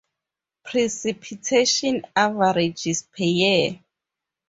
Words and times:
Precipitation 0.65 2.01
averages 2.15 3.03
per 3.03 3.23
year. 3.23 3.79